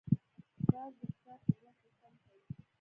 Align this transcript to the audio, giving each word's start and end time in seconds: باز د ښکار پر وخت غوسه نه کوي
باز 0.71 0.91
د 0.99 1.01
ښکار 1.15 1.39
پر 1.45 1.53
وخت 1.63 1.81
غوسه 1.85 2.07
نه 2.13 2.19
کوي 2.23 2.41